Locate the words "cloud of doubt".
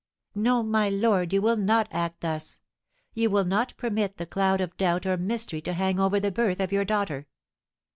4.25-5.05